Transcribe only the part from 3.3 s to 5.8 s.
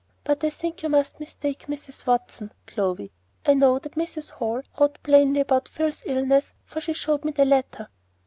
I know that Mrs. Hall wrote plainly about